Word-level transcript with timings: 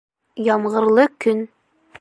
Ямғырлы 0.47 1.07
көн 1.27 1.47